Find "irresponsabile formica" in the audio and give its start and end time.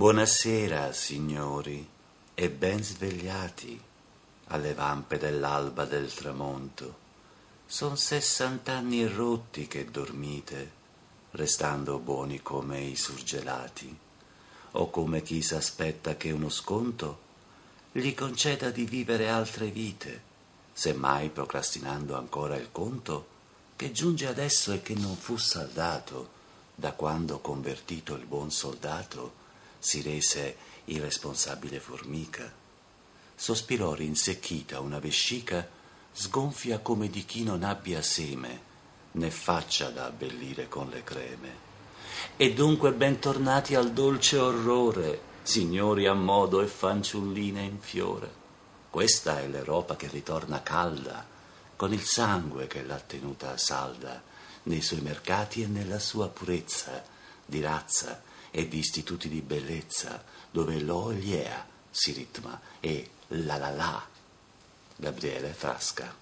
30.84-32.52